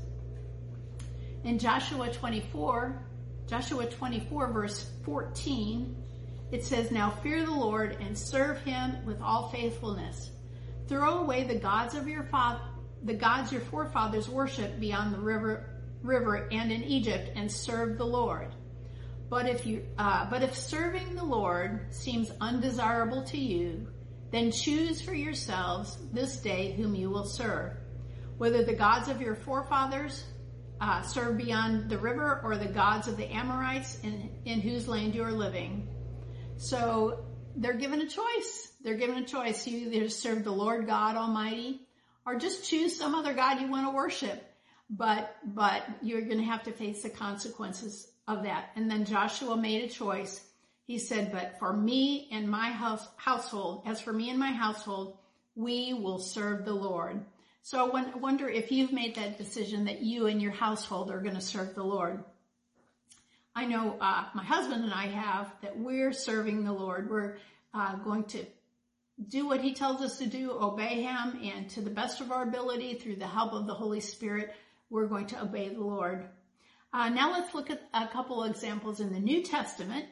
In 1.43 1.57
Joshua 1.57 2.13
24, 2.13 3.03
Joshua 3.47 3.87
24 3.87 4.53
verse 4.53 4.91
14, 5.03 5.95
it 6.51 6.65
says, 6.65 6.91
Now 6.91 7.10
fear 7.10 7.46
the 7.46 7.51
Lord 7.51 7.98
and 8.01 8.17
serve 8.17 8.60
him 8.62 9.05
with 9.05 9.22
all 9.22 9.50
faithfulness. 9.50 10.31
Throw 10.88 11.20
away 11.20 11.43
the 11.43 11.55
gods 11.55 11.96
of 11.96 12.08
your 12.08 12.24
father, 12.24 12.62
the 13.03 13.13
gods 13.13 13.51
your 13.51 13.62
forefathers 13.62 14.27
worshiped 14.27 14.79
beyond 14.79 15.13
the 15.13 15.20
river, 15.20 15.81
river 16.01 16.50
and 16.51 16.72
in 16.72 16.84
Egypt, 16.84 17.31
and 17.36 17.51
serve 17.51 17.98
the 17.98 18.05
Lord. 18.05 18.53
But 19.29 19.48
if 19.48 19.65
you, 19.65 19.86
uh, 19.98 20.29
but 20.29 20.43
if 20.43 20.55
serving 20.55 21.15
the 21.15 21.24
Lord 21.24 21.93
seems 21.93 22.31
undesirable 22.41 23.24
to 23.24 23.38
you, 23.38 23.88
then 24.31 24.51
choose 24.51 25.01
for 25.01 25.13
yourselves 25.13 25.98
this 26.12 26.38
day 26.38 26.74
whom 26.74 26.96
you 26.96 27.10
will 27.10 27.25
serve, 27.25 27.72
whether 28.38 28.63
the 28.63 28.75
gods 28.75 29.08
of 29.08 29.22
your 29.22 29.36
forefathers 29.36 30.25
uh, 30.81 31.01
serve 31.03 31.38
beyond 31.38 31.89
the 31.89 31.98
river 31.98 32.41
or 32.43 32.58
the 32.58 32.65
gods 32.65 33.08
of 33.08 33.15
the 33.15 33.31
Amorites 33.31 34.00
in, 34.03 34.29
in 34.46 34.60
whose 34.60 34.88
land 34.88 35.15
you 35.15 35.24
are 35.24 35.31
living. 35.31 35.88
So 36.61 37.25
they're 37.55 37.73
given 37.73 38.01
a 38.01 38.07
choice. 38.07 38.71
They're 38.83 38.95
given 38.95 39.17
a 39.17 39.25
choice. 39.25 39.65
You 39.65 39.89
either 39.89 40.09
serve 40.09 40.43
the 40.43 40.51
Lord 40.51 40.85
God 40.85 41.15
Almighty 41.15 41.81
or 42.23 42.35
just 42.35 42.69
choose 42.69 42.95
some 42.95 43.15
other 43.15 43.33
God 43.33 43.59
you 43.59 43.67
want 43.67 43.87
to 43.87 43.95
worship. 43.95 44.43
But, 44.87 45.35
but 45.43 45.83
you're 46.03 46.21
going 46.21 46.37
to 46.37 46.43
have 46.43 46.61
to 46.63 46.71
face 46.71 47.01
the 47.01 47.09
consequences 47.09 48.07
of 48.27 48.43
that. 48.43 48.69
And 48.75 48.91
then 48.91 49.05
Joshua 49.05 49.57
made 49.57 49.85
a 49.85 49.93
choice. 49.93 50.39
He 50.85 50.99
said, 50.99 51.31
but 51.31 51.57
for 51.57 51.73
me 51.73 52.29
and 52.31 52.47
my 52.47 52.69
house, 52.69 53.07
household, 53.17 53.81
as 53.87 53.99
for 53.99 54.13
me 54.13 54.29
and 54.29 54.37
my 54.37 54.51
household, 54.51 55.17
we 55.55 55.93
will 55.93 56.19
serve 56.19 56.63
the 56.63 56.73
Lord. 56.73 57.25
So 57.63 57.91
I 57.91 58.17
wonder 58.17 58.47
if 58.47 58.71
you've 58.71 58.93
made 58.93 59.15
that 59.15 59.39
decision 59.39 59.85
that 59.85 60.01
you 60.01 60.27
and 60.27 60.39
your 60.39 60.51
household 60.51 61.09
are 61.09 61.21
going 61.21 61.35
to 61.35 61.41
serve 61.41 61.73
the 61.73 61.83
Lord. 61.83 62.23
I 63.55 63.65
know 63.65 63.98
uh, 64.00 64.25
my 64.34 64.43
husband 64.43 64.84
and 64.84 64.93
I 64.93 65.08
have 65.08 65.51
that 65.62 65.77
we're 65.77 66.13
serving 66.13 66.63
the 66.63 66.72
Lord. 66.72 67.10
We're 67.10 67.38
uh, 67.74 67.96
going 67.98 68.24
to 68.25 68.46
do 69.27 69.46
what 69.46 69.62
he 69.62 69.74
tells 69.74 70.01
us 70.01 70.17
to 70.20 70.25
do, 70.25 70.51
obey 70.51 71.01
him, 71.03 71.39
and 71.43 71.70
to 71.72 71.81
the 71.81 71.89
best 71.89 72.22
of 72.22 72.31
our 72.31 72.43
ability, 72.43 72.96
through 72.96 73.17
the 73.17 73.27
help 73.27 73.53
of 73.53 73.67
the 73.67 73.74
Holy 73.74 74.00
Spirit, 74.00 74.53
we're 74.89 75.08
going 75.08 75.27
to 75.27 75.41
obey 75.41 75.70
the 75.70 75.81
Lord. 75.81 76.25
Uh, 76.93 77.10
now 77.10 77.31
let's 77.31 77.53
look 77.53 77.70
at 77.70 77.81
a 77.93 78.08
couple 78.08 78.43
examples 78.43 79.00
in 79.00 79.13
the 79.13 79.20
New 79.20 79.43
Testament. 79.43 80.05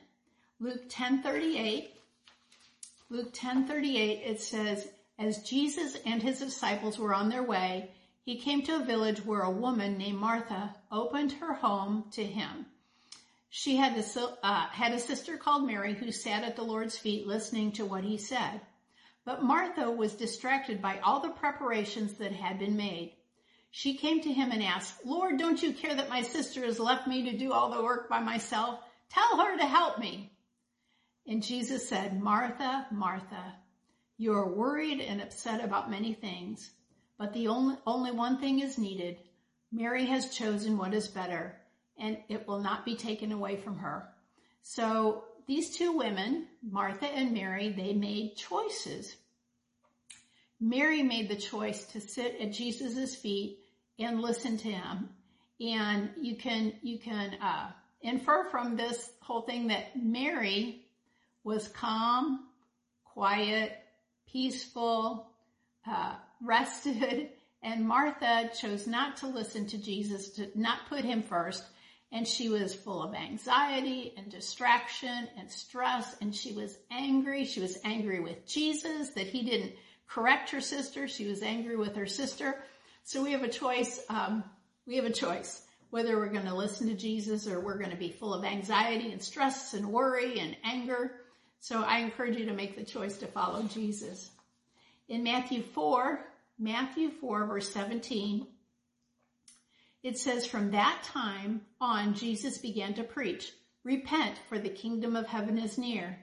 Luke 0.59 0.89
10:38. 0.89 1.89
Luke 3.09 3.33
10:38 3.33 4.21
it 4.25 4.41
says, 4.41 4.87
"As 5.17 5.43
Jesus 5.43 5.95
and 6.05 6.21
his 6.21 6.39
disciples 6.39 6.99
were 6.99 7.13
on 7.13 7.29
their 7.29 7.43
way, 7.43 7.91
he 8.23 8.37
came 8.37 8.61
to 8.63 8.75
a 8.75 8.85
village 8.85 9.25
where 9.25 9.41
a 9.41 9.49
woman 9.49 9.97
named 9.97 10.19
Martha 10.19 10.75
opened 10.91 11.31
her 11.33 11.53
home 11.53 12.05
to 12.11 12.23
him. 12.23 12.67
She 13.51 13.77
had 13.77 13.97
a, 13.97 14.45
uh, 14.45 14.67
had 14.67 14.93
a 14.93 14.99
sister 14.99 15.35
called 15.35 15.65
Mary 15.65 15.95
who 15.95 16.11
sat 16.11 16.43
at 16.43 16.55
the 16.55 16.63
Lord's 16.63 16.97
feet 16.97 17.25
listening 17.25 17.71
to 17.73 17.85
what 17.85 18.03
he 18.03 18.17
said. 18.17 18.61
But 19.25 19.43
Martha 19.43 19.89
was 19.89 20.13
distracted 20.13 20.83
by 20.83 20.99
all 20.99 21.19
the 21.19 21.31
preparations 21.31 22.13
that 22.15 22.31
had 22.31 22.59
been 22.59 22.77
made. 22.77 23.15
She 23.71 23.97
came 23.97 24.21
to 24.21 24.31
him 24.31 24.51
and 24.51 24.61
asked, 24.61 25.03
Lord, 25.03 25.39
don't 25.39 25.61
you 25.61 25.73
care 25.73 25.95
that 25.95 26.09
my 26.09 26.21
sister 26.21 26.63
has 26.63 26.79
left 26.79 27.07
me 27.07 27.23
to 27.23 27.37
do 27.37 27.51
all 27.51 27.71
the 27.71 27.83
work 27.83 28.07
by 28.07 28.19
myself? 28.19 28.79
Tell 29.09 29.37
her 29.37 29.57
to 29.57 29.65
help 29.65 29.97
me. 29.97 30.31
And 31.25 31.43
Jesus 31.43 31.89
said, 31.89 32.21
Martha, 32.21 32.85
Martha, 32.91 33.55
you 34.17 34.33
are 34.33 34.47
worried 34.47 35.01
and 35.01 35.21
upset 35.21 35.63
about 35.63 35.89
many 35.89 36.13
things, 36.13 36.69
but 37.17 37.33
the 37.33 37.47
only, 37.47 37.77
only 37.85 38.11
one 38.11 38.39
thing 38.39 38.59
is 38.59 38.77
needed. 38.77 39.17
Mary 39.71 40.05
has 40.05 40.35
chosen 40.35 40.77
what 40.77 40.93
is 40.93 41.07
better 41.07 41.59
and 41.99 42.17
it 42.29 42.47
will 42.47 42.59
not 42.59 42.85
be 42.85 42.95
taken 42.95 43.31
away 43.31 43.57
from 43.57 43.77
her. 43.77 44.09
So 44.61 45.23
these 45.47 45.75
two 45.75 45.91
women, 45.91 46.47
Martha 46.61 47.07
and 47.07 47.33
Mary, 47.33 47.69
they 47.69 47.93
made 47.93 48.35
choices. 48.35 49.15
Mary 50.59 51.01
made 51.03 51.29
the 51.29 51.35
choice 51.35 51.85
to 51.87 52.01
sit 52.01 52.37
at 52.39 52.51
Jesus' 52.51 53.15
feet 53.15 53.59
and 53.97 54.21
listen 54.21 54.57
to 54.57 54.71
him. 54.71 55.09
And 55.59 56.11
you 56.21 56.35
can, 56.35 56.73
you 56.81 56.99
can, 56.99 57.35
uh, 57.41 57.71
infer 58.01 58.45
from 58.49 58.75
this 58.75 59.11
whole 59.21 59.41
thing 59.41 59.67
that 59.67 60.01
Mary 60.01 60.85
was 61.43 61.67
calm, 61.67 62.47
quiet, 63.03 63.77
peaceful, 64.31 65.27
uh, 65.87 66.15
rested, 66.41 67.29
and 67.63 67.87
Martha 67.87 68.49
chose 68.57 68.87
not 68.87 69.17
to 69.17 69.27
listen 69.27 69.65
to 69.67 69.77
Jesus, 69.77 70.29
to 70.31 70.49
not 70.55 70.87
put 70.87 71.03
him 71.03 71.21
first, 71.21 71.63
and 72.11 72.27
she 72.27 72.49
was 72.49 72.73
full 72.73 73.03
of 73.03 73.13
anxiety 73.13 74.13
and 74.17 74.31
distraction 74.31 75.27
and 75.37 75.51
stress 75.51 76.15
and 76.21 76.35
she 76.35 76.53
was 76.53 76.77
angry. 76.91 77.45
She 77.45 77.59
was 77.61 77.77
angry 77.83 78.19
with 78.19 78.47
Jesus 78.47 79.09
that 79.09 79.27
he 79.27 79.43
didn't 79.43 79.73
correct 80.07 80.49
her 80.51 80.61
sister. 80.61 81.07
She 81.07 81.27
was 81.27 81.43
angry 81.43 81.75
with 81.75 81.95
her 81.95 82.07
sister. 82.07 82.55
So 83.03 83.23
we 83.23 83.33
have 83.33 83.43
a 83.43 83.49
choice. 83.49 83.99
Um, 84.09 84.43
we 84.87 84.95
have 84.95 85.05
a 85.05 85.13
choice 85.13 85.63
whether 85.89 86.17
we're 86.17 86.29
going 86.29 86.45
to 86.45 86.55
listen 86.55 86.87
to 86.87 86.93
Jesus 86.93 87.47
or 87.47 87.59
we're 87.59 87.77
going 87.77 87.91
to 87.91 87.97
be 87.97 88.11
full 88.11 88.33
of 88.33 88.45
anxiety 88.45 89.11
and 89.11 89.21
stress 89.21 89.73
and 89.73 89.91
worry 89.91 90.39
and 90.39 90.55
anger. 90.63 91.11
So 91.59 91.81
I 91.81 91.99
encourage 91.99 92.37
you 92.37 92.45
to 92.45 92.53
make 92.53 92.77
the 92.77 92.83
choice 92.83 93.17
to 93.17 93.27
follow 93.27 93.63
Jesus. 93.63 94.29
In 95.07 95.23
Matthew 95.23 95.63
4, 95.63 96.25
Matthew 96.59 97.09
4 97.09 97.47
verse 97.47 97.69
17, 97.73 98.45
it 100.03 100.17
says, 100.17 100.45
from 100.45 100.71
that 100.71 101.03
time 101.03 101.61
on, 101.81 102.13
Jesus 102.13 102.57
began 102.57 102.93
to 102.95 103.03
preach, 103.03 103.51
repent 103.83 104.37
for 104.47 104.57
the 104.57 104.69
kingdom 104.69 105.15
of 105.15 105.27
heaven 105.27 105.57
is 105.57 105.77
near. 105.77 106.19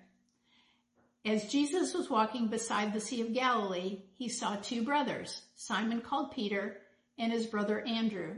As 1.25 1.51
Jesus 1.51 1.93
was 1.93 2.09
walking 2.09 2.49
beside 2.49 2.93
the 2.93 3.01
Sea 3.01 3.21
of 3.21 3.35
Galilee, 3.35 4.03
he 4.17 4.29
saw 4.29 4.57
two 4.57 4.85
brothers, 4.85 5.43
Simon 5.57 6.01
called 6.01 6.31
Peter 6.31 6.79
and 7.19 7.33
his 7.33 7.47
brother 7.47 7.81
Andrew. 7.81 8.37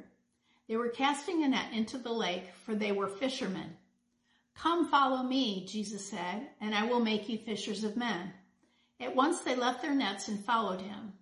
They 0.69 0.77
were 0.77 0.89
casting 0.89 1.45
a 1.45 1.49
net 1.49 1.73
into 1.73 1.99
the 1.99 2.13
lake, 2.13 2.45
for 2.65 2.75
they 2.75 2.93
were 2.93 3.09
fishermen. 3.09 3.77
Come 4.55 4.89
follow 4.89 5.23
me, 5.23 5.67
Jesus 5.67 6.09
said, 6.09 6.49
and 6.61 6.75
I 6.75 6.85
will 6.87 7.01
make 7.01 7.29
you 7.29 7.39
fishers 7.39 7.85
of 7.85 7.97
men. 7.97 8.33
At 9.01 9.15
once 9.15 9.41
they 9.41 9.55
left 9.55 9.83
their 9.83 9.95
nets 9.95 10.29
and 10.29 10.45
followed 10.45 10.81
him. 10.81 11.13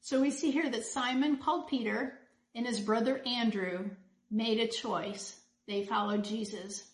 So 0.00 0.20
we 0.20 0.30
see 0.30 0.50
here 0.50 0.70
that 0.70 0.86
Simon 0.86 1.38
called 1.38 1.66
Peter 1.66 2.18
and 2.54 2.66
his 2.66 2.80
brother 2.80 3.20
Andrew 3.26 3.90
made 4.30 4.60
a 4.60 4.68
choice. 4.68 5.38
They 5.66 5.84
followed 5.84 6.24
Jesus. 6.24 6.84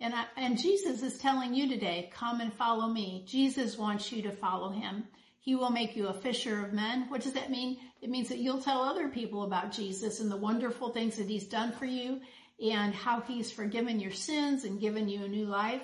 And, 0.00 0.14
I, 0.14 0.24
and 0.36 0.58
Jesus 0.58 1.02
is 1.02 1.18
telling 1.18 1.54
you 1.54 1.68
today, 1.68 2.10
come 2.12 2.40
and 2.40 2.52
follow 2.52 2.88
me. 2.88 3.24
Jesus 3.26 3.78
wants 3.78 4.10
you 4.10 4.22
to 4.22 4.32
follow 4.32 4.70
him. 4.70 5.04
He 5.38 5.54
will 5.54 5.70
make 5.70 5.96
you 5.96 6.08
a 6.08 6.14
fisher 6.14 6.64
of 6.64 6.72
men. 6.72 7.08
What 7.08 7.22
does 7.22 7.32
that 7.34 7.50
mean? 7.50 7.78
It 8.00 8.10
means 8.10 8.28
that 8.28 8.38
you'll 8.38 8.62
tell 8.62 8.82
other 8.82 9.08
people 9.08 9.44
about 9.44 9.72
Jesus 9.72 10.20
and 10.20 10.30
the 10.30 10.36
wonderful 10.36 10.90
things 10.90 11.16
that 11.16 11.28
he's 11.28 11.46
done 11.46 11.72
for 11.72 11.84
you 11.84 12.20
and 12.62 12.94
how 12.94 13.20
he's 13.20 13.50
forgiven 13.50 14.00
your 14.00 14.12
sins 14.12 14.64
and 14.64 14.80
given 14.80 15.08
you 15.08 15.24
a 15.24 15.28
new 15.28 15.46
life. 15.46 15.82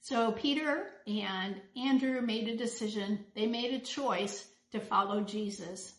So 0.00 0.32
Peter 0.32 0.86
and 1.06 1.60
Andrew 1.76 2.20
made 2.20 2.48
a 2.48 2.56
decision. 2.56 3.24
They 3.34 3.46
made 3.46 3.72
a 3.74 3.78
choice 3.78 4.46
to 4.72 4.80
follow 4.80 5.22
Jesus. 5.22 5.94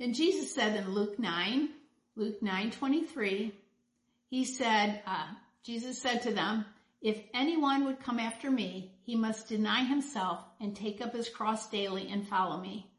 And 0.00 0.14
Jesus 0.14 0.54
said 0.54 0.76
in 0.76 0.94
Luke 0.94 1.18
9, 1.18 1.68
Luke 2.14 2.42
9, 2.42 2.70
23, 2.70 3.52
he 4.30 4.44
said, 4.44 5.02
uh, 5.06 5.26
Jesus 5.64 6.00
said 6.00 6.22
to 6.22 6.32
them, 6.32 6.64
if 7.00 7.20
anyone 7.34 7.84
would 7.84 8.02
come 8.02 8.18
after 8.18 8.50
me, 8.50 8.92
he 9.02 9.16
must 9.16 9.48
deny 9.48 9.84
himself 9.84 10.44
and 10.60 10.74
take 10.74 11.00
up 11.00 11.14
his 11.14 11.28
cross 11.28 11.68
daily 11.68 12.08
and 12.08 12.26
follow 12.26 12.60
me. 12.60 12.90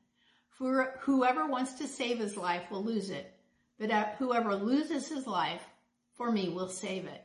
For 0.52 0.96
whoever 1.02 1.48
wants 1.48 1.74
to 1.74 1.88
save 1.88 2.20
his 2.20 2.36
life 2.36 2.70
will 2.70 2.84
lose 2.84 3.10
it, 3.10 3.32
but 3.78 4.16
whoever 4.18 4.56
loses 4.56 5.08
his 5.08 5.26
life 5.26 5.64
for 6.16 6.32
me 6.32 6.50
will 6.50 6.68
save 6.68 7.06
it. 7.06 7.24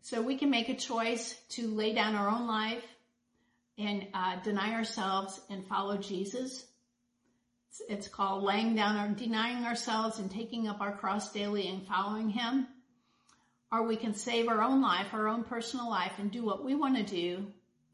So 0.00 0.22
we 0.22 0.36
can 0.36 0.48
make 0.48 0.70
a 0.70 0.74
choice 0.74 1.34
to 1.50 1.68
lay 1.68 1.92
down 1.92 2.14
our 2.14 2.28
own 2.28 2.46
life 2.46 2.84
and 3.76 4.06
uh, 4.14 4.36
deny 4.42 4.74
ourselves 4.74 5.40
and 5.50 5.66
follow 5.66 5.98
Jesus 5.98 6.64
it's 7.88 8.08
called 8.08 8.42
laying 8.42 8.74
down 8.74 8.96
or 8.96 9.14
denying 9.14 9.64
ourselves 9.64 10.18
and 10.18 10.30
taking 10.30 10.68
up 10.68 10.80
our 10.80 10.92
cross 10.92 11.32
daily 11.32 11.68
and 11.68 11.86
following 11.86 12.28
him. 12.30 12.66
Or 13.70 13.82
we 13.86 13.96
can 13.96 14.14
save 14.14 14.48
our 14.48 14.62
own 14.62 14.80
life, 14.80 15.12
our 15.12 15.28
own 15.28 15.44
personal 15.44 15.90
life 15.90 16.12
and 16.18 16.30
do 16.30 16.44
what 16.44 16.64
we 16.64 16.74
want 16.74 16.96
to 16.96 17.02
do, 17.02 17.46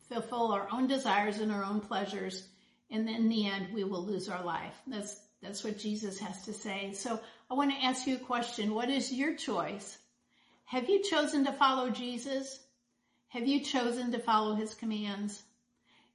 fulfill 0.09 0.53
our 0.53 0.69
own 0.73 0.87
desires 0.87 1.39
and 1.39 1.51
our 1.51 1.65
own 1.65 1.81
pleasures. 1.81 2.47
And 2.91 3.09
then 3.09 3.15
in 3.17 3.29
the 3.29 3.47
end, 3.47 3.75
we 3.75 3.85
will 3.85 4.05
lose 4.05 4.29
our 4.29 4.45
life. 4.45 4.75
That's, 4.87 5.19
that's 5.43 5.65
what 5.65 5.79
Jesus 5.79 6.19
has 6.21 6.45
to 6.45 6.53
say. 6.53 6.93
So 6.93 7.19
I 7.51 7.55
want 7.55 7.73
to 7.73 7.85
ask 7.85 8.07
you 8.07 8.17
a 8.17 8.21
question. 8.21 8.75
What 8.75 8.89
is 8.89 9.13
your 9.13 9.35
choice? 9.35 9.99
Have 10.67 10.89
you 10.89 11.03
chosen 11.03 11.45
to 11.45 11.53
follow 11.53 11.91
Jesus? 11.91 12.61
Have 13.29 13.47
you 13.49 13.61
chosen 13.61 14.13
to 14.13 14.19
follow 14.19 14.55
his 14.55 14.75
commands? 14.75 15.43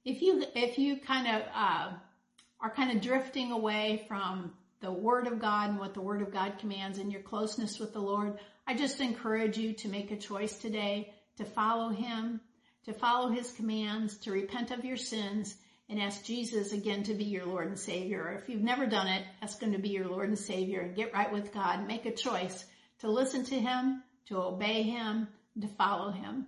If 0.04 0.22
you, 0.22 0.42
if 0.54 0.78
you 0.78 0.96
kind 0.96 1.36
of, 1.36 1.42
uh, 1.54 1.92
are 2.62 2.70
kind 2.70 2.90
of 2.90 3.02
drifting 3.02 3.52
away 3.52 4.04
from 4.08 4.52
the 4.80 4.92
Word 4.92 5.26
of 5.26 5.40
God 5.40 5.70
and 5.70 5.78
what 5.78 5.94
the 5.94 6.00
Word 6.00 6.22
of 6.22 6.32
God 6.32 6.58
commands 6.58 6.98
and 6.98 7.12
your 7.12 7.22
closeness 7.22 7.78
with 7.78 7.92
the 7.92 8.00
Lord, 8.00 8.38
I 8.66 8.74
just 8.74 9.00
encourage 9.00 9.58
you 9.58 9.72
to 9.74 9.88
make 9.88 10.10
a 10.10 10.16
choice 10.16 10.56
today 10.56 11.12
to 11.36 11.44
follow 11.44 11.90
Him, 11.90 12.40
to 12.84 12.92
follow 12.92 13.28
His 13.28 13.50
commands, 13.52 14.16
to 14.18 14.32
repent 14.32 14.70
of 14.70 14.84
your 14.84 14.96
sins, 14.96 15.54
and 15.88 16.00
ask 16.00 16.24
Jesus 16.24 16.72
again 16.72 17.02
to 17.04 17.14
be 17.14 17.24
your 17.24 17.46
Lord 17.46 17.66
and 17.66 17.78
Savior. 17.78 18.38
If 18.40 18.48
you've 18.48 18.62
never 18.62 18.86
done 18.86 19.08
it, 19.08 19.24
ask 19.42 19.60
Him 19.60 19.72
to 19.72 19.78
be 19.78 19.88
your 19.88 20.06
Lord 20.06 20.28
and 20.28 20.38
Savior 20.38 20.80
and 20.80 20.94
get 20.94 21.12
right 21.12 21.32
with 21.32 21.52
God. 21.52 21.86
Make 21.86 22.06
a 22.06 22.12
choice 22.12 22.64
to 23.00 23.10
listen 23.10 23.44
to 23.46 23.58
Him, 23.58 24.02
to 24.28 24.38
obey 24.38 24.82
Him, 24.82 25.28
to 25.60 25.66
follow 25.66 26.10
Him. 26.10 26.46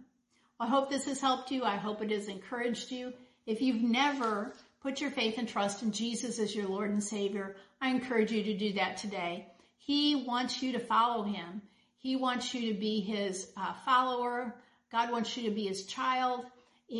I 0.61 0.69
hope 0.69 0.91
this 0.91 1.07
has 1.07 1.21
helped 1.21 1.51
you. 1.51 1.65
I 1.65 1.77
hope 1.77 2.03
it 2.03 2.13
has 2.13 2.29
encouraged 2.29 2.93
you. 2.93 3.13
If 3.47 3.61
you've 3.61 3.83
never 3.83 4.55
put 4.83 5.01
your 5.01 5.11
faith 5.11 5.39
and 5.39 5.49
trust 5.49 5.83
in 5.83 5.93
Jesus 5.93 6.39
as 6.39 6.55
your 6.55 6.69
Lord 6.69 6.91
and 6.91 7.03
Savior, 7.03 7.57
I 7.81 7.91
encourage 7.91 8.33
you 8.33 8.43
to 8.45 8.59
do 8.59 8.73
that 8.75 8.97
today. 8.97 9.47
He 9.79 10.25
wants 10.27 10.63
you 10.63 10.73
to 10.73 10.79
follow 10.79 11.23
Him. 11.23 11.63
He 11.99 12.17
wants 12.17 12.53
you 12.55 12.73
to 12.73 12.79
be 12.79 13.01
His 13.01 13.49
uh, 13.57 13.75
follower. 13.85 14.55
God 14.91 15.11
wants 15.11 15.37
you 15.37 15.49
to 15.49 15.55
be 15.55 15.67
His 15.67 15.87
child 15.87 16.45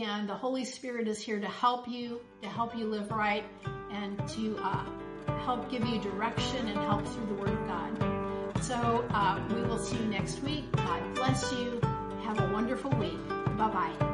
and 0.01 0.29
the 0.29 0.35
Holy 0.35 0.65
Spirit 0.65 1.07
is 1.07 1.21
here 1.21 1.39
to 1.39 1.49
help 1.49 1.87
you, 1.87 2.21
to 2.43 2.49
help 2.49 2.77
you 2.77 2.87
live 2.87 3.11
right, 3.11 3.45
and 3.91 4.17
to 4.29 4.57
uh, 4.63 4.85
help 5.45 5.71
give 5.71 5.87
you 5.87 6.01
direction 6.01 6.69
and 6.69 6.79
help 6.79 7.07
through 7.07 7.27
the 7.27 7.35
Word 7.35 7.51
of 7.51 7.67
God. 7.67 8.63
So 8.63 8.75
uh, 9.11 9.43
we 9.51 9.61
will 9.63 9.79
see 9.79 9.97
you 9.97 10.07
next 10.07 10.43
week. 10.43 10.65
God 10.73 11.15
bless 11.15 11.53
you. 11.53 11.81
Have 12.23 12.41
a 12.41 12.53
wonderful 12.53 12.91
week. 12.93 13.19
Bye 13.29 13.69
bye. 13.69 14.12